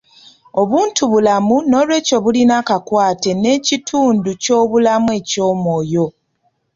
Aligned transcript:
Obuntubulamu 0.61 1.55
n'olwekyo 1.69 2.17
bulina 2.23 2.53
akakwate 2.61 3.31
n'ekitundu 3.41 4.29
ky'obulamu 4.43 5.09
eky'omwoyo 5.19 6.05